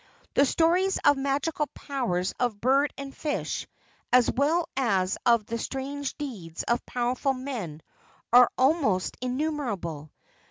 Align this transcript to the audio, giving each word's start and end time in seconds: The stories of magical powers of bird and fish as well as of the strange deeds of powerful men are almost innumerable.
The 0.33 0.47
stories 0.47 0.97
of 1.05 1.15
magical 1.15 1.67
powers 1.75 2.33
of 2.39 2.59
bird 2.59 2.91
and 2.97 3.15
fish 3.15 3.67
as 4.11 4.31
well 4.31 4.67
as 4.75 5.15
of 5.27 5.45
the 5.45 5.59
strange 5.59 6.17
deeds 6.17 6.63
of 6.63 6.83
powerful 6.87 7.33
men 7.33 7.83
are 8.33 8.49
almost 8.57 9.15
innumerable. 9.21 10.09